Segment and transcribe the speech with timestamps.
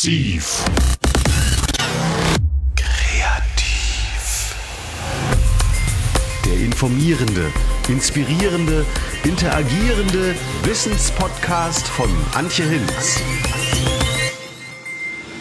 [0.00, 0.64] Massiv.
[2.74, 4.54] Kreativ.
[6.46, 7.52] Der informierende,
[7.86, 8.86] inspirierende,
[9.24, 13.20] interagierende Wissenspodcast von Antje Hinz.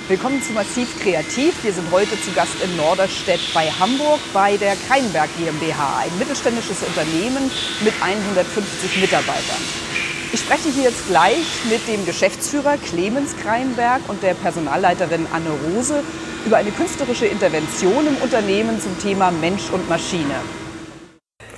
[0.10, 1.54] Willkommen zu Massiv Kreativ.
[1.64, 6.83] Wir sind heute zu Gast in Norderstedt bei Hamburg bei der Kreinberg GmbH, ein mittelständisches
[6.83, 7.50] Unternehmen
[7.82, 9.89] mit 150 Mitarbeitern.
[10.32, 16.04] Ich spreche hier jetzt gleich mit dem Geschäftsführer Clemens Kreinberg und der Personalleiterin Anne Rose
[16.46, 20.36] über eine künstlerische Intervention im Unternehmen zum Thema Mensch und Maschine.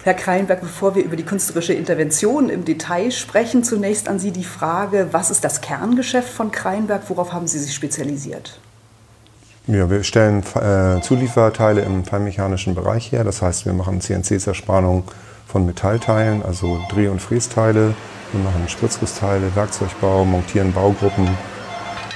[0.03, 4.45] Herr Kreinberg, bevor wir über die künstlerische Intervention im Detail sprechen, zunächst an Sie die
[4.45, 7.03] Frage, was ist das Kerngeschäft von Kreinberg?
[7.09, 8.58] Worauf haben Sie sich spezialisiert?
[9.67, 13.25] Ja, wir stellen äh, Zulieferteile im feinmechanischen Bereich her.
[13.25, 15.03] Das heißt, wir machen CNC-Zerspannung
[15.52, 17.94] von Metallteilen, also Dreh- und Frästeile,
[18.31, 21.27] wir machen Spritzgussteile, Werkzeugbau, montieren Baugruppen.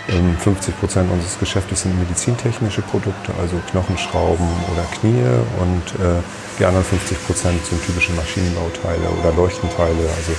[0.08, 5.24] 50 ähm, Prozent unseres Geschäftes sind medizintechnische Produkte, also Knochenschrauben oder Knie.
[5.60, 6.22] Und äh,
[6.60, 10.32] die anderen 50 Prozent sind typische Maschinenbauteile oder Leuchtenteile, also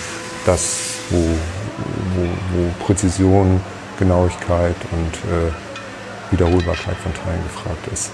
[0.47, 0.79] das,
[1.11, 2.23] wo, wo,
[2.55, 3.61] wo Präzision,
[3.99, 8.13] Genauigkeit und äh, Wiederholbarkeit von Teilen gefragt ist.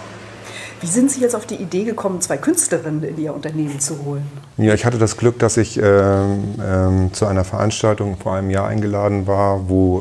[0.83, 4.27] Wie sind Sie jetzt auf die Idee gekommen, zwei Künstlerinnen in Ihr Unternehmen zu holen?
[4.56, 8.66] Ja, ich hatte das Glück, dass ich äh, äh, zu einer Veranstaltung vor einem Jahr
[8.66, 10.00] eingeladen war, wo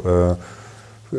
[1.13, 1.15] äh,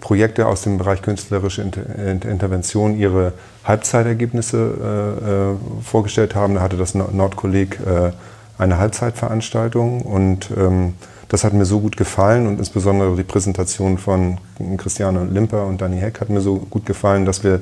[0.00, 3.32] Projekte aus dem Bereich künstlerische Inter Intervention ihre
[3.64, 6.56] Halbzeitergebnisse äh, äh, vorgestellt haben.
[6.56, 8.10] Da hatte das Nordkolleg äh,
[8.58, 10.94] eine Halbzeitveranstaltung und ähm,
[11.28, 14.38] das hat mir so gut gefallen und insbesondere die Präsentation von
[14.78, 17.60] Christiane Limper und Dani Heck hat mir so gut gefallen, dass wir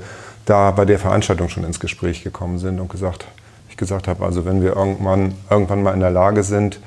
[0.48, 3.26] da bei der Veranstaltung schon ins Gespräch gekommen sind und gesagt,
[3.68, 6.80] ich gesagt habe, also wenn wir irgendwann, irgendwann mal in der Lage sind,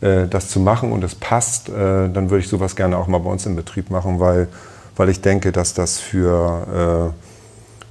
[0.00, 3.18] äh, das zu machen und es passt, äh, dann würde ich sowas gerne auch mal
[3.18, 4.48] bei uns im Betrieb machen, weil,
[4.96, 7.14] weil ich denke, dass das für,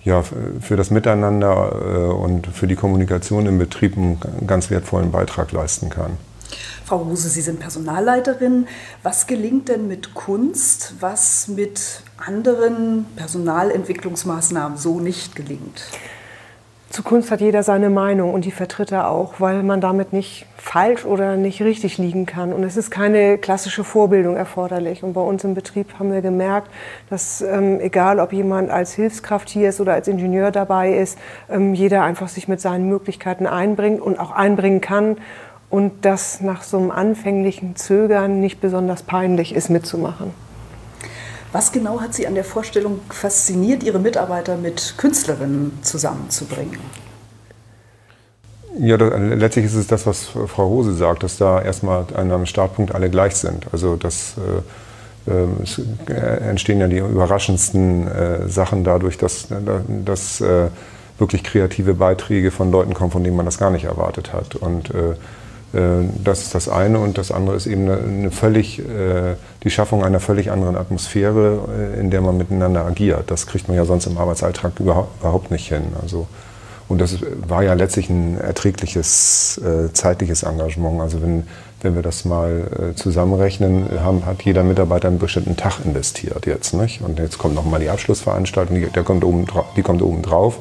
[0.05, 0.23] äh, ja,
[0.61, 6.11] für das Miteinander und für die Kommunikation im Betrieb einen ganz wertvollen Beitrag leisten kann.
[6.85, 8.68] Frau Rose, Sie sind Personalleiterin.
[9.03, 15.84] Was gelingt denn mit Kunst, was mit anderen Personalentwicklungsmaßnahmen so nicht gelingt?
[16.90, 20.46] Zu Kunst hat jeder seine Meinung und die vertritt er auch, weil man damit nicht
[20.56, 22.53] falsch oder nicht richtig liegen kann.
[22.53, 25.03] Und es ist keine klassische Vorbildung erforderlich.
[25.03, 26.72] Und bei uns im Betrieb haben wir gemerkt,
[27.09, 31.19] dass ähm, egal ob jemand als Hilfskraft hier ist oder als Ingenieur dabei ist,
[31.50, 35.18] ähm, jeder einfach sich mit seinen Möglichkeiten einbringt und auch einbringen kann
[35.69, 40.31] und das nach so einem anfänglichen Zögern nicht besonders peinlich ist mitzumachen.
[41.51, 46.79] Was genau hat Sie an der Vorstellung fasziniert, Ihre Mitarbeiter mit Künstlerinnen zusammenzubringen?
[48.79, 52.45] Ja, das, letztlich ist es das, was Frau Hose sagt, dass da erstmal an einem
[52.45, 53.66] Startpunkt alle gleich sind.
[53.72, 54.35] Also das,
[55.28, 59.47] äh, äh es äh, entstehen ja die überraschendsten äh, Sachen dadurch, dass,
[60.05, 60.67] dass äh,
[61.17, 64.55] wirklich kreative Beiträge von Leuten kommen, von denen man das gar nicht erwartet hat.
[64.55, 65.16] Und äh, äh,
[65.73, 70.03] das ist das eine und das andere ist eben eine, eine völlig, äh, die Schaffung
[70.03, 71.59] einer völlig anderen Atmosphäre,
[71.95, 73.29] äh, in der man miteinander agiert.
[73.29, 75.83] Das kriegt man ja sonst im Arbeitsalltag überhaupt nicht hin.
[76.01, 76.28] Also,
[76.88, 79.59] und das war ja letztlich ein erträgliches
[79.91, 81.01] zeitliches Engagement.
[81.01, 81.44] Also wenn,
[81.81, 86.73] wenn wir das mal zusammenrechnen, haben, hat jeder Mitarbeiter einen bestimmten Tag investiert jetzt.
[86.73, 87.01] Nicht?
[87.01, 89.45] Und jetzt kommt nochmal die Abschlussveranstaltung, die, der kommt oben,
[89.75, 90.59] die kommt oben drauf.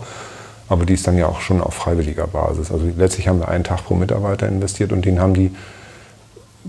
[0.69, 2.73] Aber die ist dann ja auch schon auf freiwilliger Basis.
[2.73, 5.55] Also letztlich haben wir einen Tag pro Mitarbeiter investiert und den haben die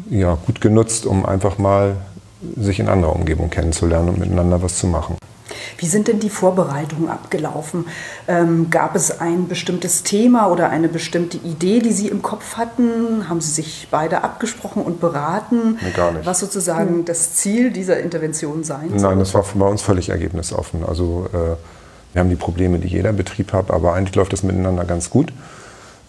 [0.10, 1.98] ja, gut genutzt, um einfach mal
[2.56, 5.18] sich in anderer Umgebung kennenzulernen und miteinander was zu machen.
[5.78, 7.86] Wie sind denn die Vorbereitungen abgelaufen?
[8.28, 13.30] Ähm, gab es ein bestimmtes Thema oder eine bestimmte Idee, die Sie im Kopf hatten?
[13.30, 15.78] Haben Sie sich beide abgesprochen und beraten?
[15.82, 16.26] Nee, gar nicht.
[16.26, 17.06] Was sozusagen hm.
[17.06, 19.10] das Ziel dieser Intervention sein soll?
[19.10, 20.84] Nein, das war bei uns völlig ergebnisoffen.
[20.84, 21.56] Also äh,
[22.14, 25.32] wir haben die Probleme, die jeder Betrieb hat, aber eigentlich läuft das miteinander ganz gut.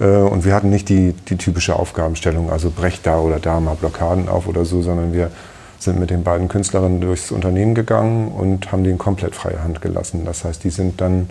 [0.01, 3.75] Äh, und wir hatten nicht die, die typische Aufgabenstellung, also brecht da oder da mal
[3.75, 5.31] Blockaden auf oder so, sondern wir
[5.79, 10.25] sind mit den beiden Künstlerinnen durchs Unternehmen gegangen und haben denen komplett freie Hand gelassen.
[10.25, 11.31] Das heißt, die sind dann,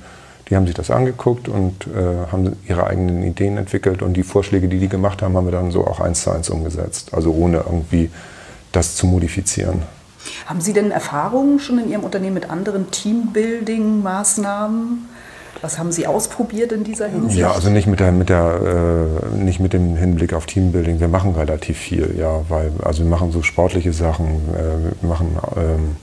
[0.50, 4.70] die haben sich das angeguckt und äh, haben ihre eigenen Ideen entwickelt und die Vorschläge,
[4.70, 7.14] die die gemacht haben, haben wir dann so auch eins zu eins umgesetzt.
[7.14, 8.10] Also ohne irgendwie
[8.72, 9.84] das zu modifizieren.
[10.46, 15.08] Haben Sie denn Erfahrungen schon in Ihrem Unternehmen mit anderen Teambuilding-Maßnahmen?
[15.62, 17.40] Was haben Sie ausprobiert in dieser Hinsicht?
[17.40, 21.00] Ja, also nicht mit, der, mit, der, äh, nicht mit dem Hinblick auf Teambuilding.
[21.00, 25.38] Wir machen relativ viel, ja, weil also wir machen so sportliche Sachen, äh, wir machen
[25.56, 25.96] ähm,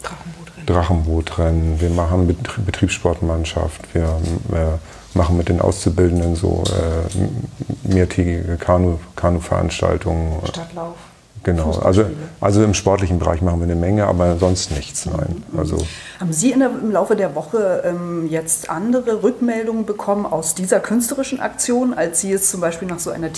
[0.67, 4.19] Drachenbootrennen, wir machen Bet Betriebssportmannschaft, wir
[4.53, 10.41] äh, machen mit den Auszubildenden so äh, mehrtägige Kanu, Kanu-Veranstaltungen.
[10.49, 10.97] Stadtlauf.
[11.45, 11.71] Genau.
[11.83, 12.07] Also,
[12.41, 15.45] also im sportlichen Bereich machen wir eine Menge, aber sonst nichts, nein.
[15.57, 15.79] Also
[16.19, 21.41] Haben Sie der, im Laufe der Woche ähm, jetzt andere Rückmeldungen bekommen aus dieser künstlerischen
[21.41, 23.33] Aktion, als Sie es zum Beispiel nach so einer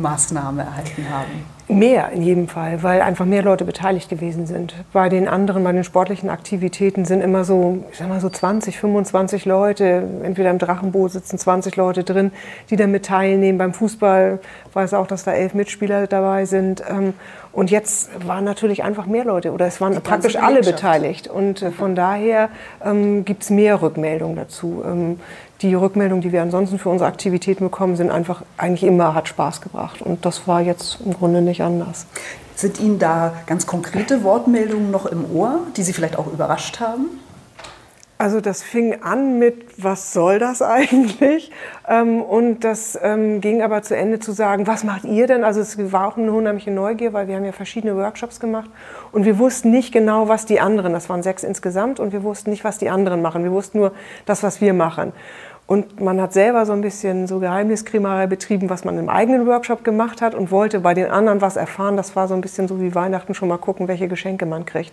[0.00, 1.60] Teambuilding-Maßnahme erhalten haben?
[1.68, 4.74] Mehr in jedem Fall, weil einfach mehr Leute beteiligt gewesen sind.
[4.92, 8.76] Bei den anderen, bei den sportlichen Aktivitäten sind immer so, ich sag mal so 20,
[8.76, 12.32] 25 Leute, entweder im Drachenboot sitzen 20 Leute drin,
[12.70, 13.56] die damit teilnehmen.
[13.56, 14.40] Beim Fußball
[14.72, 16.82] weiß auch, dass da elf Mitspieler dabei sind.
[16.88, 17.14] Ähm,
[17.52, 21.28] und jetzt waren natürlich einfach mehr Leute oder es waren Die praktisch alle beteiligt.
[21.28, 22.48] Und äh, von daher
[22.84, 24.82] ähm, gibt es mehr Rückmeldungen dazu.
[24.84, 25.20] Ähm,
[25.62, 29.60] die Rückmeldungen, die wir ansonsten für unsere Aktivitäten bekommen, sind einfach eigentlich immer, hat Spaß
[29.60, 30.02] gebracht.
[30.02, 32.06] Und das war jetzt im Grunde nicht anders.
[32.54, 37.06] Sind Ihnen da ganz konkrete Wortmeldungen noch im Ohr, die Sie vielleicht auch überrascht haben?
[38.20, 41.50] Also das fing an mit, was soll das eigentlich?
[41.88, 45.42] Ähm, und das ähm, ging aber zu Ende zu sagen, was macht ihr denn?
[45.42, 48.68] Also es war auch eine unheimliche Neugier, weil wir haben ja verschiedene Workshops gemacht
[49.10, 52.50] und wir wussten nicht genau, was die anderen, das waren sechs insgesamt, und wir wussten
[52.50, 53.42] nicht, was die anderen machen.
[53.42, 53.92] Wir wussten nur
[54.26, 55.14] das, was wir machen.
[55.70, 59.84] Und man hat selber so ein bisschen so Geheimniskrämerei betrieben, was man im eigenen Workshop
[59.84, 61.96] gemacht hat und wollte bei den anderen was erfahren.
[61.96, 64.92] Das war so ein bisschen so wie Weihnachten schon mal gucken, welche Geschenke man kriegt.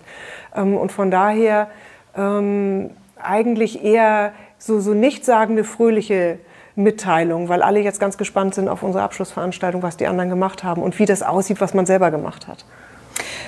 [0.55, 1.67] Ähm, Und von daher
[2.15, 6.37] ähm, eigentlich eher so, so nichtssagende, fröhliche
[6.75, 10.83] Mitteilung, weil alle jetzt ganz gespannt sind auf unsere Abschlussveranstaltung, was die anderen gemacht haben
[10.83, 12.65] und wie das aussieht, was man selber gemacht hat.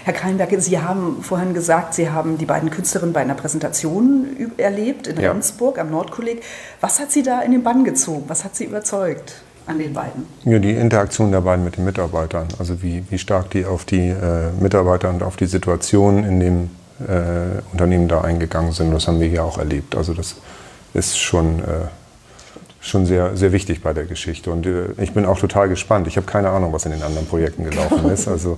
[0.04, 5.08] Herr Kreinberg, Sie haben vorhin gesagt, Sie haben die beiden Künstlerinnen bei einer Präsentation erlebt
[5.08, 5.32] in Ja.
[5.32, 6.42] Rendsburg am Nordkolleg.
[6.82, 8.24] Was hat Sie da in den Bann gezogen?
[8.28, 10.26] Was hat Sie überzeugt an den beiden?
[10.46, 14.10] Ja, die Interaktion der beiden mit den Mitarbeitern, also wie, wie stark die auf die
[14.10, 16.70] äh, Mitarbeiter und auf die Situation in dem
[17.08, 19.96] äh, Unternehmen da eingegangen sind, das haben wir hier auch erlebt.
[19.96, 20.36] Also das
[20.94, 21.88] ist schon, äh,
[22.82, 24.52] schon sehr, sehr wichtig bei der Geschichte.
[24.52, 26.08] Und äh, ich bin auch total gespannt.
[26.08, 28.28] Ich habe keine Ahnung, was in den anderen Projekten gelaufen ist.
[28.28, 28.58] Also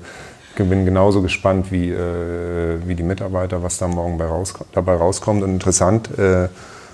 [0.56, 5.44] bin genauso gespannt wie, äh, wie die Mitarbeiter, was da morgen bei raus, dabei rauskommt.
[5.44, 6.50] Und interessant äh,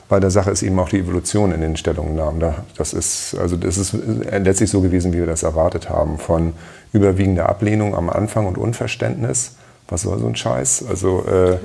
[0.09, 2.39] bei der Sache ist eben auch die Evolution in den Stellungnahmen.
[2.39, 3.93] Da, das, ist, also das ist
[4.31, 6.17] letztlich so gewesen, wie wir das erwartet haben.
[6.17, 6.53] Von
[6.93, 9.56] überwiegender Ablehnung am Anfang und Unverständnis.
[9.89, 10.83] Was soll so ein Scheiß?
[10.89, 11.57] Also äh,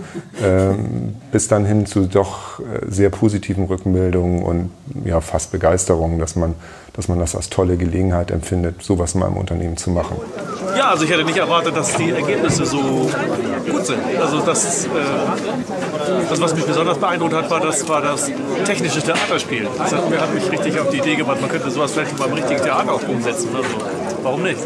[0.44, 4.70] ähm, bis dann hin zu doch äh, sehr positiven Rückmeldungen und
[5.04, 6.54] ja, fast Begeisterung, dass man,
[6.92, 10.18] dass man das als tolle Gelegenheit empfindet, sowas mal im Unternehmen zu machen.
[10.76, 13.10] Ja, also ich hätte nicht erwartet, dass die Ergebnisse so
[13.68, 13.98] gut sind.
[14.20, 14.88] Also das, äh,
[16.30, 18.30] das was mich besonders beeindruckt hat, war das, war das
[18.64, 19.66] technische Theaterspiel.
[19.78, 22.62] Das hat, hat mich richtig auf die Idee gebracht, man könnte sowas vielleicht beim richtigen
[22.62, 23.48] Theater auch umsetzen.
[23.56, 23.68] Also
[24.22, 24.60] warum nicht?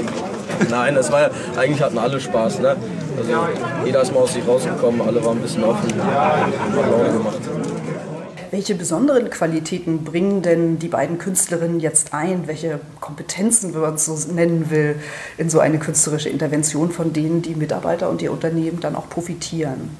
[0.70, 2.60] Nein, es war ja, eigentlich hatten alle Spaß.
[2.60, 2.76] Ne?
[3.16, 3.32] Also
[3.84, 7.40] jeder ist mal aus sich rausgekommen, alle waren ein bisschen offen, hat Laune gemacht.
[8.50, 12.46] Welche besonderen Qualitäten bringen denn die beiden Künstlerinnen jetzt ein?
[12.46, 14.96] Welche Kompetenzen, wenn man es so nennen will,
[15.36, 19.90] in so eine künstlerische Intervention, von denen die Mitarbeiter und die Unternehmen dann auch profitieren?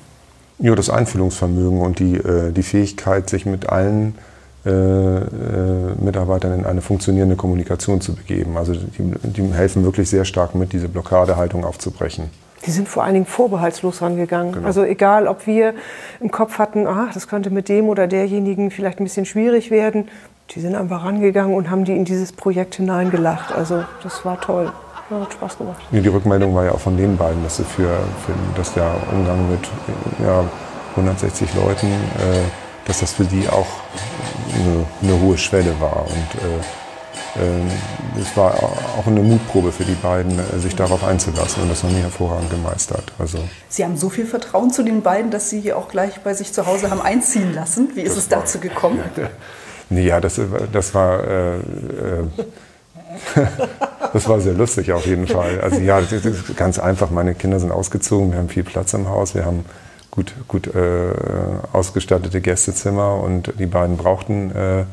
[0.58, 4.35] Ja, das Einfühlungsvermögen und die, äh, die Fähigkeit, sich mit allen äh,
[4.66, 8.56] Mitarbeitern in eine funktionierende Kommunikation zu begeben.
[8.56, 12.30] Also die, die helfen wirklich sehr stark mit, diese Blockadehaltung aufzubrechen.
[12.64, 14.64] Die sind vor allen Dingen vorbehaltslos rangegangen.
[14.64, 15.74] Also egal, ob wir
[16.20, 20.08] im Kopf hatten, ach, das könnte mit dem oder derjenigen vielleicht ein bisschen schwierig werden,
[20.50, 23.52] die sind einfach rangegangen und haben die in dieses Projekt hineingelacht.
[23.54, 24.73] Also das war toll.
[25.11, 25.80] Ja, hat Spaß gemacht.
[25.92, 27.88] Die Rückmeldung war ja auch von den beiden, dass, sie für,
[28.25, 29.61] für dass der Umgang mit
[30.25, 30.44] ja,
[30.96, 33.66] 160 Leuten, äh, dass das für die auch
[34.55, 36.07] eine, eine hohe Schwelle war.
[36.07, 36.62] Und äh,
[37.37, 38.55] äh, es war
[38.99, 41.62] auch eine Mutprobe für die beiden, äh, sich darauf einzulassen.
[41.62, 43.12] Und das haben die hervorragend gemeistert.
[43.19, 43.38] Also,
[43.69, 46.52] Sie haben so viel Vertrauen zu den beiden, dass Sie hier auch gleich bei sich
[46.52, 47.90] zu Hause haben einziehen lassen.
[47.95, 49.00] Wie ist es dazu gekommen?
[49.90, 50.40] ja, das,
[50.73, 51.25] das war.
[51.25, 51.61] Äh, äh,
[54.12, 55.61] das war sehr lustig auf jeden Fall.
[55.61, 56.02] Also ja,
[56.55, 57.11] ganz einfach.
[57.11, 59.64] Meine Kinder sind ausgezogen, wir haben viel Platz im Haus, wir haben
[60.16, 61.12] gut, gut äh,
[61.73, 64.85] ausgestattete Gästezimmer und die beiden brauchten äh,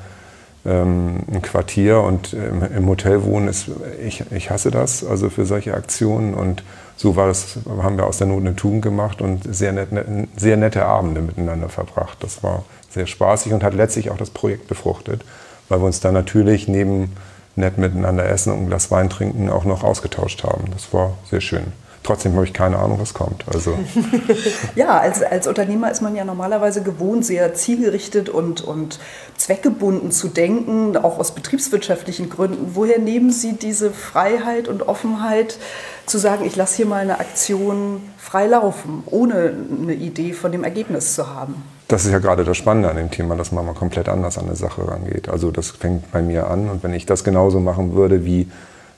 [0.65, 3.69] ähm, ein Quartier und im, im Hotel wohnen ist,
[4.05, 6.63] ich, ich hasse das, also für solche Aktionen und
[6.95, 9.89] so war das, haben wir aus der Not eine Tugend gemacht und sehr, net,
[10.37, 12.19] sehr nette Abende miteinander verbracht.
[12.21, 15.25] Das war sehr spaßig und hat letztlich auch das Projekt befruchtet,
[15.69, 17.13] weil wir uns dann natürlich neben
[17.55, 20.65] nett miteinander essen und ein Glas Wein trinken auch noch ausgetauscht haben.
[20.71, 21.73] Das war sehr schön.
[22.03, 23.45] Trotzdem habe ich keine Ahnung, was kommt.
[23.53, 23.77] Also
[24.75, 28.99] Ja, als, als Unternehmer ist man ja normalerweise gewohnt, sehr zielgerichtet und, und
[29.37, 32.71] zweckgebunden zu denken, auch aus betriebswirtschaftlichen Gründen.
[32.73, 35.57] Woher nehmen Sie diese Freiheit und Offenheit,
[36.05, 40.65] zu sagen, ich lasse hier mal eine Aktion frei laufen, ohne eine Idee von dem
[40.65, 41.63] Ergebnis zu haben?
[41.93, 44.45] das ist ja gerade das Spannende an dem Thema, dass man mal komplett anders an
[44.45, 45.29] eine Sache rangeht.
[45.29, 48.49] Also das fängt bei mir an und wenn ich das genauso machen würde wie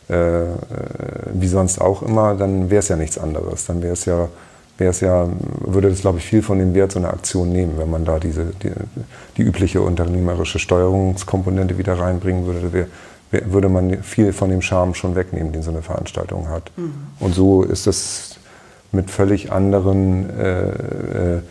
[0.07, 3.65] wie sonst auch immer, dann wäre es ja nichts anderes.
[3.65, 4.27] Dann wäre es ja,
[4.77, 5.27] wäre es ja,
[5.62, 8.19] würde das, glaube ich, viel von dem Wert so einer Aktion nehmen, wenn man da
[8.19, 8.71] diese, die,
[9.38, 12.88] die übliche unternehmerische Steuerungskomponente wieder reinbringen würde, wär,
[13.31, 16.71] wär, würde man viel von dem Charme schon wegnehmen, den so eine Veranstaltung hat.
[16.77, 16.93] Mhm.
[17.19, 18.35] Und so ist das
[18.91, 21.41] mit völlig anderen äh, äh,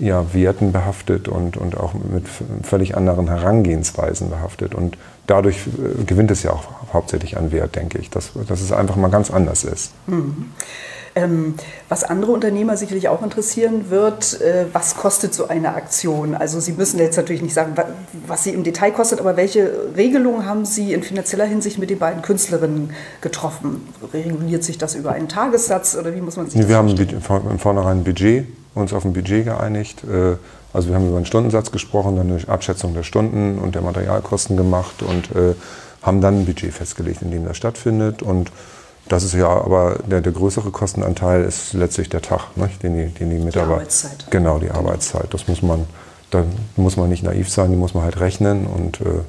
[0.00, 2.24] ja, Werten behaftet und, und auch mit
[2.62, 4.74] völlig anderen Herangehensweisen behaftet.
[4.74, 4.96] Und
[5.26, 8.96] dadurch äh, gewinnt es ja auch hauptsächlich an Wert, denke ich, dass, dass es einfach
[8.96, 9.92] mal ganz anders ist.
[10.06, 10.50] Mhm.
[11.16, 11.54] Ähm,
[11.88, 16.36] was andere Unternehmer sicherlich auch interessieren wird, äh, was kostet so eine Aktion?
[16.36, 17.74] Also Sie müssen jetzt natürlich nicht sagen,
[18.28, 21.98] was sie im Detail kostet, aber welche Regelungen haben Sie in finanzieller Hinsicht mit den
[21.98, 22.92] beiden Künstlerinnen
[23.22, 23.88] getroffen?
[24.14, 27.22] Reguliert sich das über einen Tagessatz oder wie muss man sich nee, das Wir vorstellen?
[27.28, 30.04] haben im Vornherein ein Budget, uns auf ein Budget geeinigt.
[30.04, 30.36] Äh,
[30.72, 34.56] also wir haben über einen Stundensatz gesprochen, dann eine Abschätzung der Stunden und der Materialkosten
[34.56, 35.54] gemacht und äh,
[36.02, 38.22] haben dann ein Budget festgelegt, in dem das stattfindet.
[38.22, 38.50] Und
[39.08, 43.06] das ist ja aber der, der größere Kostenanteil ist letztlich der Tag, ne, den, die,
[43.06, 43.66] den die Mitarbeiter.
[43.66, 44.26] Die Arbeitszeit.
[44.30, 45.32] Genau, die Arbeitszeit.
[45.34, 45.86] Das muss man,
[46.30, 46.44] da
[46.76, 49.20] muss man nicht naiv sein, die muss man halt rechnen und äh,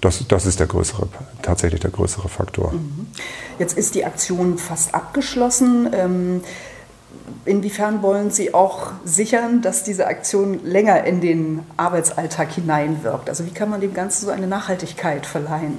[0.00, 1.08] das, das ist der größere,
[1.42, 2.72] tatsächlich der größere Faktor.
[2.72, 3.06] Mhm.
[3.58, 5.88] Jetzt ist die Aktion fast abgeschlossen.
[5.92, 6.42] Ähm,
[7.44, 13.28] inwiefern wollen Sie auch sichern, dass diese Aktion länger in den Arbeitsalltag hineinwirkt?
[13.28, 15.78] Also wie kann man dem Ganzen so eine Nachhaltigkeit verleihen?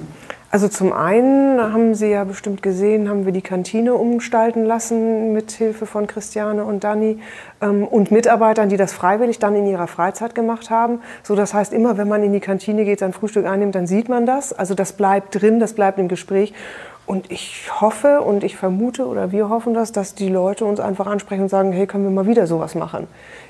[0.50, 5.50] Also zum einen haben Sie ja bestimmt gesehen, haben wir die Kantine umgestalten lassen mit
[5.50, 7.18] Hilfe von Christiane und Dani
[7.60, 11.00] ähm, und Mitarbeitern, die das freiwillig dann in ihrer Freizeit gemacht haben.
[11.22, 14.08] So, das heißt, immer wenn man in die Kantine geht, sein Frühstück einnimmt, dann sieht
[14.08, 14.54] man das.
[14.54, 16.54] Also das bleibt drin, das bleibt im Gespräch.
[17.08, 21.06] Und ich hoffe und ich vermute oder wir hoffen das, dass die Leute uns einfach
[21.06, 23.06] ansprechen und sagen, hey, können wir mal wieder sowas machen?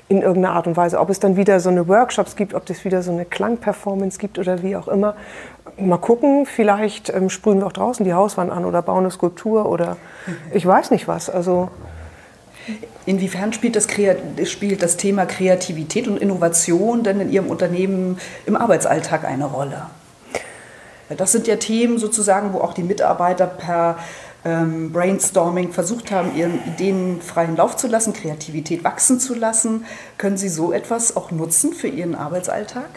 [0.07, 0.97] In irgendeiner Art und Weise.
[0.97, 4.39] Ob es dann wieder so eine Workshops gibt, ob es wieder so eine Klangperformance gibt
[4.39, 5.13] oder wie auch immer.
[5.77, 9.69] Mal gucken, vielleicht ähm, sprühen wir auch draußen die Hauswand an oder bauen eine Skulptur
[9.69, 9.97] oder
[10.53, 11.29] ich weiß nicht was.
[11.29, 11.67] Also
[13.05, 13.87] Inwiefern spielt das,
[14.45, 19.87] spielt das Thema Kreativität und Innovation denn in Ihrem Unternehmen im Arbeitsalltag eine Rolle?
[21.17, 23.97] Das sind ja Themen sozusagen, wo auch die Mitarbeiter per
[24.45, 29.85] ähm, Brainstorming versucht haben, ihren Ideen freien Lauf zu lassen, Kreativität wachsen zu lassen.
[30.17, 32.89] Können Sie so etwas auch nutzen für Ihren Arbeitsalltag?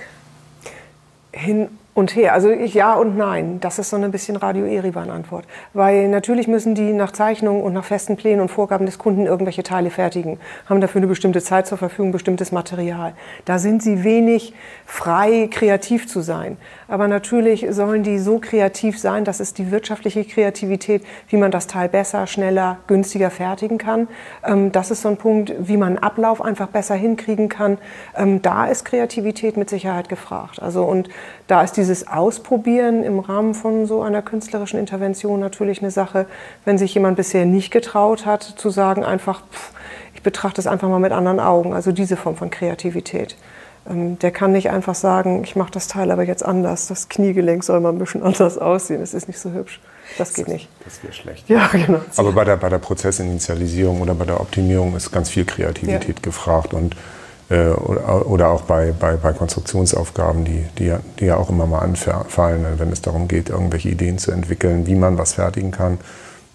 [1.33, 2.33] Hin und her.
[2.33, 3.61] Also ich, ja und nein.
[3.61, 5.45] Das ist so ein bisschen Radio Erivan-Antwort.
[5.75, 9.63] Weil natürlich müssen die nach Zeichnungen und nach festen Plänen und Vorgaben des Kunden irgendwelche
[9.63, 13.13] Teile fertigen, haben dafür eine bestimmte Zeit zur Verfügung, bestimmtes Material.
[13.45, 14.55] Da sind sie wenig
[14.87, 16.57] frei, kreativ zu sein.
[16.89, 21.67] Aber natürlich sollen die so kreativ sein, dass es die wirtschaftliche Kreativität, wie man das
[21.67, 24.09] Teil besser, schneller, günstiger fertigen kann.
[24.45, 27.77] Ähm, das ist so ein Punkt, wie man Ablauf einfach besser hinkriegen kann.
[28.17, 30.63] Ähm, da ist Kreativität mit Sicherheit gefragt.
[30.63, 31.11] Also und
[31.49, 36.27] da ist dieses Ausprobieren im Rahmen von so einer künstlerischen Intervention natürlich eine Sache,
[36.65, 39.73] wenn sich jemand bisher nicht getraut hat, zu sagen einfach, pff,
[40.15, 43.37] ich betrachte es einfach mal mit anderen Augen, also diese Form von Kreativität.
[43.91, 47.65] Ähm, der kann nicht einfach sagen, ich mache das Teil aber jetzt anders, das Kniegelenk
[47.65, 49.81] soll mal ein bisschen anders aussehen, es ist nicht so hübsch.
[50.19, 50.69] Das geht nicht.
[50.85, 51.49] Das wäre schlecht.
[51.49, 52.01] Ja, genau.
[52.17, 56.23] Aber bei der, bei der Prozessinitialisierung oder bei der Optimierung ist ganz viel Kreativität ja.
[56.23, 56.95] gefragt und
[57.53, 61.81] äh, oder, auch bei, bei, bei Konstruktionsaufgaben, die, die, ja, die ja auch immer mal
[61.81, 65.99] anfallen, wenn es darum geht, irgendwelche Ideen zu entwickeln, wie man was fertigen kann,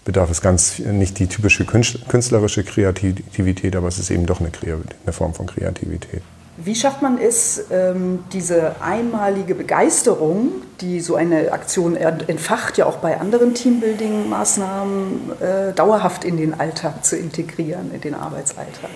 [0.04, 5.12] bedarf es ganz nicht die typische künstlerische Kreativität, aber es ist eben doch eine, eine
[5.12, 6.22] Form von Kreativität.
[6.56, 10.48] Wie schafft man es, ähm, diese einmalige Begeisterung,
[10.80, 17.04] die so eine Aktion entfacht, ja auch bei anderen Teambuilding-Maßnahmen, äh, dauerhaft in den Alltag
[17.04, 18.90] zu integrieren, in den Arbeitsalltag?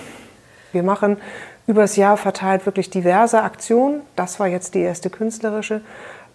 [0.73, 1.19] Wir machen
[1.67, 4.01] übers Jahr verteilt wirklich diverse Aktionen.
[4.17, 5.81] Das war jetzt die erste künstlerische.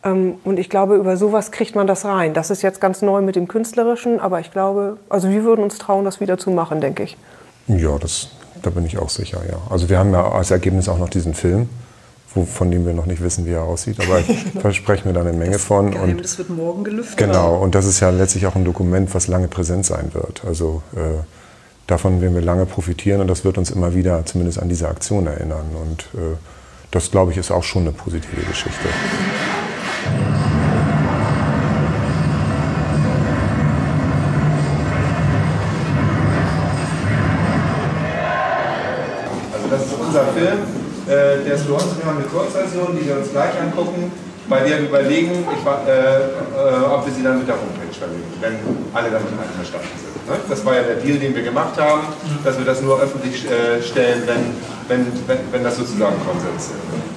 [0.04, 2.34] Ähm, und ich glaube, über sowas kriegt man das rein.
[2.34, 5.78] Das ist jetzt ganz neu mit dem Künstlerischen, aber ich glaube, also wir würden uns
[5.78, 7.18] trauen, das wieder zu machen, denke ich.
[7.68, 8.30] Ja, das,
[8.62, 9.58] da bin ich auch sicher, ja.
[9.70, 11.68] Also wir haben ja als Ergebnis auch noch diesen Film,
[12.34, 15.22] wo, von dem wir noch nicht wissen, wie er aussieht, aber ich verspreche mir da
[15.22, 15.92] eine Menge das von.
[15.92, 17.18] Geheimnis und das wird morgen gelüftet.
[17.18, 20.44] Genau, und das ist ja letztlich auch ein Dokument, was lange präsent sein wird.
[20.46, 21.00] Also äh,
[21.88, 25.25] davon werden wir lange profitieren und das wird uns immer wieder zumindest an diese Aktion
[25.25, 25.65] erinnern.
[25.82, 26.36] Und äh,
[26.91, 28.89] das, glaube ich, ist auch schon eine positive Geschichte.
[39.53, 40.60] Also das ist unser Film,
[41.08, 44.12] äh, der ist für uns, wir haben eine Kurzversion, die wir uns gleich angucken,
[44.50, 48.34] bei der wir überlegen, ich, äh, äh, ob wir sie dann mit der Homepage verlinken,
[48.41, 48.53] wenn
[48.94, 50.07] alle damit einverstanden sind.
[50.28, 50.38] Ne?
[50.50, 52.02] Das war ja der Deal, den wir gemacht haben,
[52.44, 54.56] dass wir das nur öffentlich äh, stellen, wenn,
[54.88, 56.72] wenn, wenn, wenn das sozusagen Konsens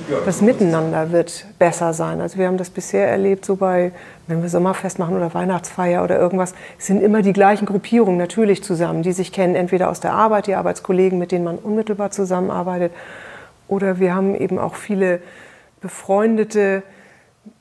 [0.09, 0.26] ist.
[0.26, 2.21] das Miteinander wird besser sein.
[2.21, 3.93] Also wir haben das bisher erlebt, so bei,
[4.26, 8.62] wenn wir Sommerfest machen oder Weihnachtsfeier oder irgendwas, es sind immer die gleichen Gruppierungen natürlich
[8.62, 12.93] zusammen, die sich kennen, entweder aus der Arbeit, die Arbeitskollegen, mit denen man unmittelbar zusammenarbeitet,
[13.67, 15.21] oder wir haben eben auch viele
[15.81, 16.83] befreundete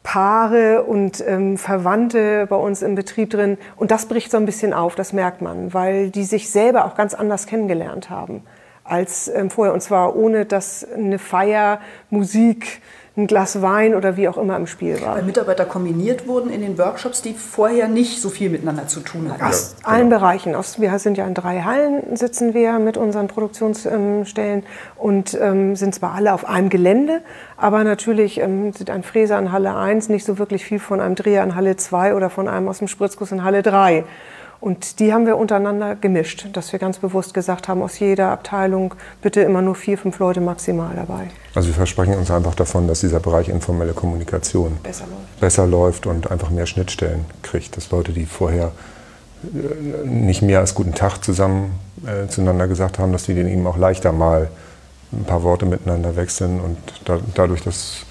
[0.03, 3.58] Paare und ähm, Verwandte bei uns im Betrieb drin.
[3.75, 6.96] Und das bricht so ein bisschen auf, das merkt man, weil die sich selber auch
[6.96, 8.43] ganz anders kennengelernt haben
[8.84, 9.74] als ähm, vorher.
[9.74, 11.79] Und zwar ohne, dass eine Feier,
[12.10, 12.81] Musik,
[13.19, 15.15] ein Glas Wein oder wie auch immer im Spiel war.
[15.15, 19.31] Weil Mitarbeiter kombiniert wurden in den Workshops, die vorher nicht so viel miteinander zu tun
[19.31, 19.43] hatten.
[19.43, 20.55] Aus allen Bereichen.
[20.55, 24.63] Aus, wir sind ja in drei Hallen, sitzen wir mit unseren Produktionsstellen
[24.95, 27.21] und ähm, sind zwar alle auf einem Gelände,
[27.57, 31.15] aber natürlich ähm, sieht ein Fräser in Halle 1 nicht so wirklich viel von einem
[31.15, 34.05] Dreher in Halle 2 oder von einem aus dem Spritzguss in Halle 3.
[34.61, 38.93] Und die haben wir untereinander gemischt, dass wir ganz bewusst gesagt haben, aus jeder Abteilung
[39.21, 41.29] bitte immer nur vier, fünf Leute maximal dabei.
[41.55, 45.39] Also wir versprechen uns einfach davon, dass dieser Bereich informelle Kommunikation Besser läuft.
[45.39, 47.77] besser läuft und einfach mehr Schnittstellen kriegt.
[47.77, 48.71] Dass Leute, die vorher
[49.43, 53.65] äh, nicht mehr als guten Tag zusammen äh, zueinander gesagt haben, dass die den eben
[53.65, 54.49] auch leichter mal
[55.13, 58.05] ein paar Worte miteinander wechseln und da, dadurch, dass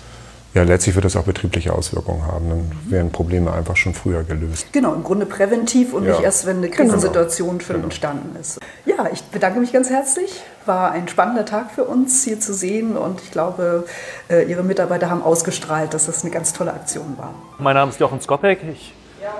[0.54, 2.48] ja, letztlich wird das auch betriebliche Auswirkungen haben.
[2.48, 4.72] Dann werden Probleme einfach schon früher gelöst.
[4.72, 6.12] Genau, im Grunde präventiv und Ja.
[6.12, 8.58] nicht erst, wenn eine Krisensituation schon entstanden ist.
[8.86, 10.42] Ja, ich bedanke mich ganz herzlich.
[10.66, 13.84] War ein spannender Tag für uns hier zu sehen und ich glaube,
[14.28, 17.34] äh, Ihre Mitarbeiter haben ausgestrahlt, dass das eine ganz tolle Aktion war.
[17.58, 18.60] Mein Name ist Jochen Skopek.
[18.72, 18.94] Ich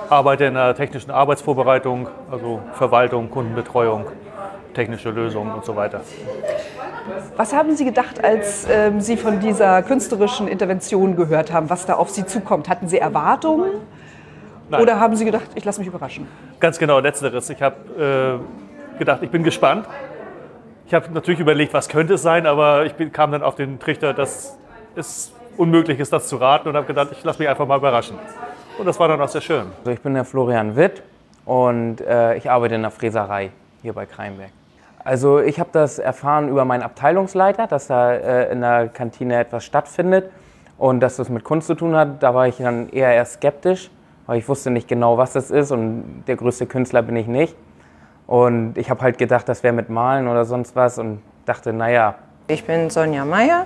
[0.09, 4.05] arbeite in der technischen Arbeitsvorbereitung, also Verwaltung, Kundenbetreuung,
[4.73, 6.01] technische Lösungen und so weiter.
[7.37, 11.95] Was haben Sie gedacht, als ähm, Sie von dieser künstlerischen Intervention gehört haben, was da
[11.95, 12.69] auf Sie zukommt?
[12.69, 13.71] Hatten Sie Erwartungen
[14.69, 14.81] Nein.
[14.81, 16.27] oder haben Sie gedacht, ich lasse mich überraschen?
[16.59, 17.49] Ganz genau, letzteres.
[17.49, 18.41] Ich habe
[18.95, 19.87] äh, gedacht, ich bin gespannt.
[20.87, 23.79] Ich habe natürlich überlegt, was könnte es sein, aber ich bin, kam dann auf den
[23.79, 24.57] Trichter, dass
[24.95, 28.17] es unmöglich ist, das zu raten und habe gedacht, ich lasse mich einfach mal überraschen.
[28.77, 29.67] Und das war dann auch sehr schön.
[29.79, 31.03] Also ich bin der Florian Witt
[31.45, 34.51] und äh, ich arbeite in der Fräserei hier bei Kreinberg.
[35.09, 39.65] Also ich habe das erfahren über meinen Abteilungsleiter, dass da äh, in der Kantine etwas
[39.65, 40.29] stattfindet
[40.77, 42.21] und dass das mit Kunst zu tun hat.
[42.21, 43.89] Da war ich dann eher eher skeptisch,
[44.27, 47.55] weil ich wusste nicht genau, was das ist und der größte Künstler bin ich nicht.
[48.27, 52.13] Und ich habe halt gedacht, das wäre mit Malen oder sonst was und dachte, naja,
[52.47, 53.65] Ich bin Sonja Meyer.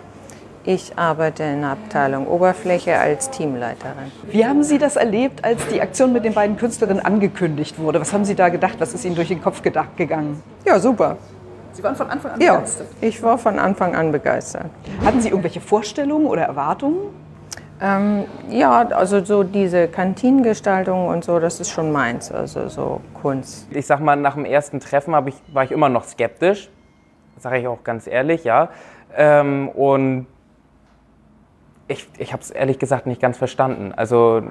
[0.66, 4.12] Ich arbeite in der Abteilung Oberfläche als Teamleiterin.
[4.28, 8.00] Wie haben Sie das erlebt, als die Aktion mit den beiden Künstlerinnen angekündigt wurde?
[8.00, 8.76] Was haben Sie da gedacht?
[8.80, 10.42] Was ist Ihnen durch den Kopf gedacht, gegangen?
[10.66, 11.18] Ja, super.
[11.74, 12.88] Sie waren von Anfang an Ja, begeistert.
[13.02, 14.68] ich war von Anfang an begeistert.
[15.04, 17.10] Hatten Sie irgendwelche Vorstellungen oder Erwartungen?
[17.82, 23.68] Ähm, ja, also so diese Kantinengestaltung und so, das ist schon meins, also so Kunst.
[23.72, 26.70] ich sag mal, nach dem ersten Treffen ich, war ich immer noch skeptisch.
[27.38, 28.70] Sage ich auch ganz ehrlich, ja.
[29.18, 30.28] Ähm, und
[31.94, 33.94] ich, ich habe es ehrlich gesagt nicht ganz verstanden.
[33.96, 34.44] Also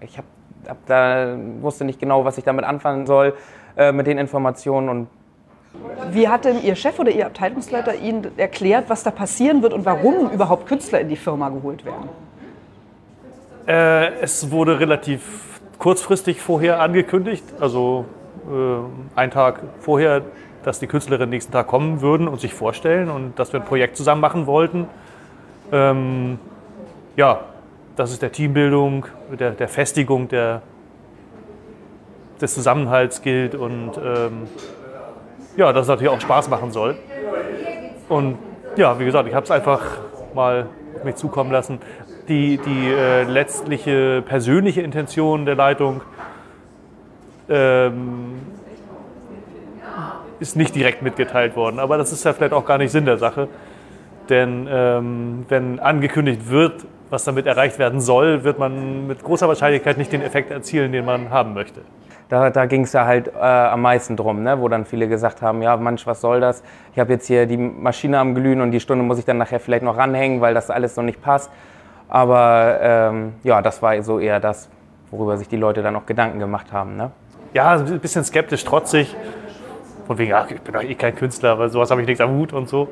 [0.00, 0.24] ich hab,
[0.68, 3.34] hab da, wusste nicht genau, was ich damit anfangen soll
[3.76, 4.88] äh, mit den Informationen.
[4.88, 5.08] Und
[6.10, 9.84] Wie hat denn Ihr Chef oder Ihr Abteilungsleiter Ihnen erklärt, was da passieren wird und
[9.84, 12.08] warum überhaupt Künstler in die Firma geholt werden?
[13.66, 18.06] Äh, es wurde relativ kurzfristig vorher angekündigt, also
[18.48, 20.22] äh, einen Tag vorher,
[20.62, 23.96] dass die Künstlerinnen nächsten Tag kommen würden und sich vorstellen und dass wir ein Projekt
[23.96, 24.86] zusammen machen wollten.
[25.72, 26.38] Ähm,
[27.16, 27.40] ja,
[27.96, 29.06] das ist der Teambildung,
[29.38, 30.62] der, der Festigung der,
[32.40, 34.42] des Zusammenhalts gilt und ähm,
[35.56, 36.96] ja, dass es natürlich auch Spaß machen soll.
[38.08, 38.36] Und
[38.76, 39.82] ja, wie gesagt, ich habe es einfach
[40.34, 41.78] mal auf mich zukommen lassen.
[42.28, 46.02] Die, die äh, letztliche persönliche Intention der Leitung
[47.48, 48.34] ähm,
[50.38, 51.78] ist nicht direkt mitgeteilt worden.
[51.78, 53.48] Aber das ist ja vielleicht auch gar nicht Sinn der Sache.
[54.28, 59.98] Denn ähm, wenn angekündigt wird, was damit erreicht werden soll, wird man mit großer Wahrscheinlichkeit
[59.98, 61.82] nicht den Effekt erzielen, den man haben möchte.
[62.28, 64.60] da, da ging es ja halt äh, am meisten drum, ne?
[64.60, 66.62] wo dann viele gesagt haben, ja, manch, was soll das?
[66.92, 69.60] Ich habe jetzt hier die Maschine am Glühen und die Stunde muss ich dann nachher
[69.60, 71.50] vielleicht noch ranhängen, weil das alles noch nicht passt.
[72.08, 74.68] Aber ähm, ja, das war so eher das,
[75.10, 76.96] worüber sich die Leute dann auch Gedanken gemacht haben.
[76.96, 77.10] Ne?
[77.56, 79.16] ja, ein bisschen skeptisch, trotzig.
[80.06, 82.36] Von wegen, ach, ich bin doch eh kein Künstler, aber sowas habe ich nichts am
[82.36, 82.88] Hut und so.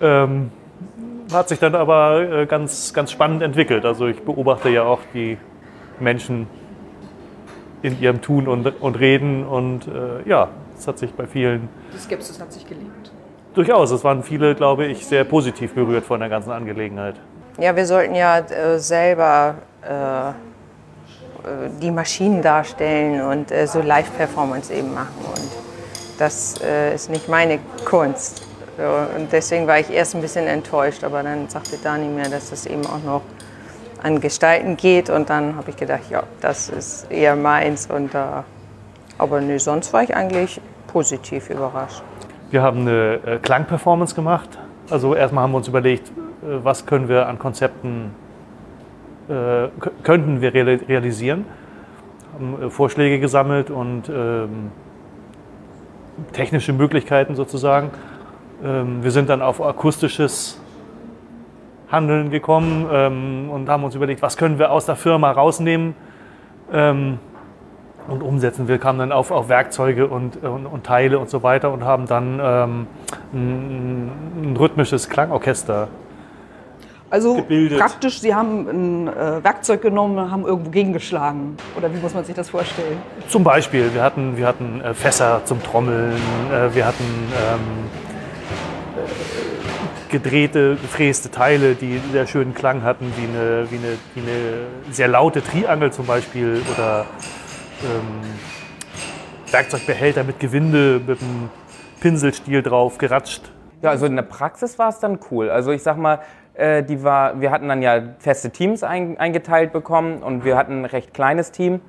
[0.00, 0.50] Ähm,
[1.32, 3.84] hat sich dann aber äh, ganz, ganz spannend entwickelt.
[3.84, 5.38] Also ich beobachte ja auch die
[6.00, 6.46] Menschen
[7.82, 11.98] in ihrem Tun und, und Reden und äh, ja, es hat sich bei vielen Die
[11.98, 13.12] Skepsis hat sich gelebt.
[13.54, 17.16] durchaus, es waren viele, glaube ich, sehr positiv berührt von der ganzen Angelegenheit.
[17.58, 20.32] Ja, wir sollten ja äh, selber äh, äh,
[21.80, 25.14] die Maschinen darstellen und äh, so Live-Performance eben machen.
[25.26, 25.50] Und
[26.18, 28.46] das äh, ist nicht meine Kunst.
[28.78, 28.84] So,
[29.16, 32.64] und deswegen war ich erst ein bisschen enttäuscht, aber dann sagte Dani mir, dass es
[32.64, 33.22] eben auch noch
[34.04, 37.90] an Gestalten geht und dann habe ich gedacht, ja, das ist eher meins.
[37.90, 38.18] Und, äh,
[39.18, 42.04] aber nee, sonst war ich eigentlich positiv überrascht.
[42.52, 44.48] Wir haben eine äh, Klangperformance gemacht.
[44.88, 46.12] Also erstmal haben wir uns überlegt, äh,
[46.62, 48.14] was können wir an Konzepten
[49.28, 49.68] äh,
[50.04, 51.46] könnten wir realisieren.
[52.32, 54.70] Haben äh, Vorschläge gesammelt und ähm,
[56.32, 57.90] technische Möglichkeiten sozusagen.
[58.64, 60.60] Ähm, wir sind dann auf akustisches
[61.90, 65.94] Handeln gekommen ähm, und haben uns überlegt, was können wir aus der Firma rausnehmen
[66.72, 67.18] ähm,
[68.08, 68.68] und umsetzen.
[68.68, 72.06] Wir kamen dann auf, auf Werkzeuge und, und, und, Teile und so weiter und haben
[72.06, 72.86] dann ähm,
[73.32, 74.10] ein,
[74.42, 75.88] ein, rhythmisches Klangorchester
[77.10, 77.78] also gebildet.
[77.78, 81.56] praktisch, Sie haben ein äh, Werkzeug genommen und haben irgendwo gegengeschlagen.
[81.76, 82.98] Oder wie muss man sich das vorstellen?
[83.28, 86.20] Zum Beispiel, wir hatten, wir hatten äh, Fässer zum Trommeln,
[86.52, 88.07] äh, wir hatten ähm,
[90.08, 95.08] gedrehte, gefräste Teile, die sehr schönen Klang hatten, wie eine, wie eine, wie eine sehr
[95.08, 97.06] laute Triangel zum Beispiel oder
[97.82, 101.50] ähm, Werkzeugbehälter mit Gewinde, mit einem
[102.00, 103.50] Pinselstiel drauf, geratscht.
[103.82, 105.50] Ja, also in der Praxis war es dann cool.
[105.50, 106.20] Also ich sag mal,
[106.54, 110.82] äh, die war, wir hatten dann ja feste Teams ein, eingeteilt bekommen und wir hatten
[110.82, 111.80] ein recht kleines Team.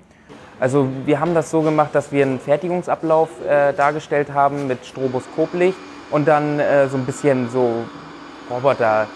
[0.60, 5.78] Also wir haben das so gemacht, dass wir einen Fertigungsablauf äh, dargestellt haben mit Stroboskoplicht
[6.12, 7.86] und dann äh, so ein bisschen so
[8.50, 9.08] Roboter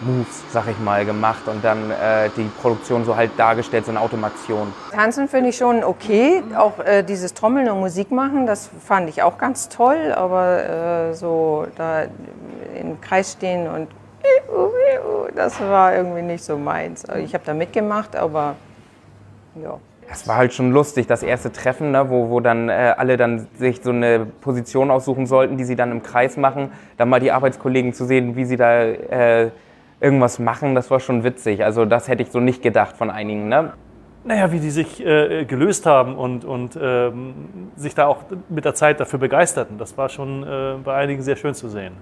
[0.00, 4.00] Moves, sag ich mal, gemacht und dann äh, die Produktion so halt dargestellt, so eine
[4.00, 4.72] Automation.
[4.92, 9.22] Tanzen finde ich schon okay, auch äh, dieses Trommeln und Musik machen, das fand ich
[9.22, 12.04] auch ganz toll, aber äh, so da
[12.80, 13.88] im Kreis stehen und
[15.34, 17.04] das war irgendwie nicht so meins.
[17.04, 18.54] Also ich habe da mitgemacht, aber
[19.62, 19.78] ja.
[20.08, 23.46] Das war halt schon lustig, das erste Treffen, ne, wo, wo dann äh, alle dann
[23.58, 26.72] sich so eine Position aussuchen sollten, die sie dann im Kreis machen.
[26.96, 29.50] Dann mal die Arbeitskollegen zu sehen, wie sie da äh,
[30.00, 31.64] irgendwas machen, das war schon witzig.
[31.64, 33.48] Also das hätte ich so nicht gedacht von einigen.
[33.48, 33.72] Ne?
[34.24, 37.34] Naja, wie die sich äh, gelöst haben und, und ähm,
[37.76, 39.78] sich da auch mit der Zeit dafür begeisterten.
[39.78, 41.92] Das war schon äh, bei einigen sehr schön zu sehen.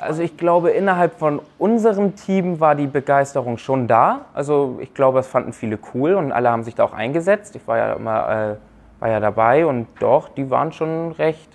[0.00, 4.26] Also ich glaube, innerhalb von unserem Team war die Begeisterung schon da.
[4.32, 7.56] Also ich glaube, es fanden viele cool und alle haben sich da auch eingesetzt.
[7.56, 8.56] Ich war ja immer äh,
[9.00, 11.48] war ja dabei und doch, die waren schon recht,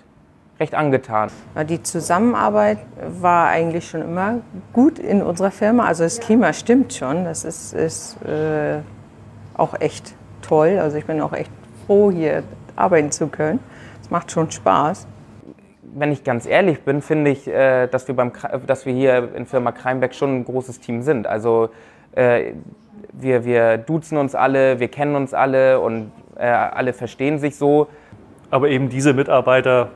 [0.58, 1.30] recht angetan.
[1.68, 2.78] Die Zusammenarbeit
[3.20, 4.40] war eigentlich schon immer
[4.72, 5.84] gut in unserer Firma.
[5.84, 7.24] Also das Klima stimmt schon.
[7.24, 8.80] Das ist, ist äh,
[9.56, 10.78] auch echt toll.
[10.80, 11.50] Also ich bin auch echt
[11.86, 12.42] froh, hier
[12.76, 13.60] arbeiten zu können.
[14.02, 15.06] Es macht schon Spaß
[15.94, 18.32] wenn ich ganz ehrlich bin, finde ich, äh, dass, wir beim,
[18.66, 21.26] dass wir hier in Firma Kreinbeck schon ein großes Team sind.
[21.26, 21.70] Also
[22.12, 22.52] äh,
[23.12, 27.88] wir, wir duzen uns alle, wir kennen uns alle und äh, alle verstehen sich so.
[28.50, 29.90] Aber eben diese Mitarbeiter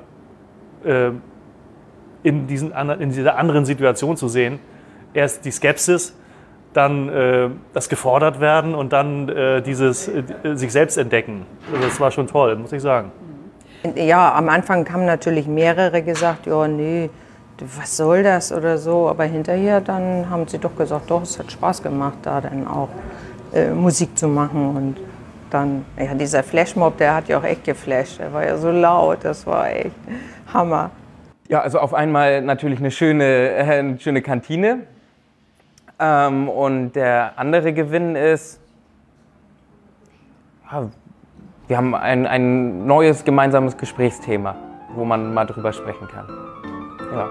[0.84, 1.10] äh,
[2.22, 4.58] in, diesen, in dieser anderen Situation zu sehen,
[5.14, 6.16] erst die Skepsis,
[6.72, 10.10] dann äh, das gefordert werden und dann äh, dieses
[10.54, 11.46] sich selbst entdecken.
[11.72, 13.10] Also das war schon toll, muss ich sagen.
[13.94, 17.10] Ja, am Anfang haben natürlich mehrere gesagt, ja, nee,
[17.60, 19.08] was soll das oder so.
[19.08, 22.88] Aber hinterher dann haben sie doch gesagt, doch, es hat Spaß gemacht, da dann auch
[23.52, 24.76] äh, Musik zu machen.
[24.76, 24.96] Und
[25.50, 28.18] dann, ja, dieser Flashmob, der hat ja auch echt geflasht.
[28.18, 29.94] Der war ja so laut, das war echt
[30.52, 30.90] Hammer.
[31.48, 34.80] Ja, also auf einmal natürlich eine schöne, äh, eine schöne Kantine.
[35.98, 38.60] Ähm, und der andere Gewinn ist,
[40.70, 40.88] ja,
[41.68, 44.56] wir haben ein, ein neues gemeinsames Gesprächsthema,
[44.94, 46.26] wo man mal drüber sprechen kann.
[47.12, 47.28] Ja.